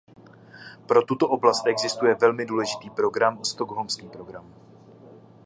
Pro 0.87 1.01
tuto 1.09 1.29
oblast 1.29 1.67
existuje 1.67 2.15
velmi 2.15 2.45
důležitý 2.45 2.89
program, 2.89 3.45
Stockholmský 3.45 4.09
program. 4.09 4.53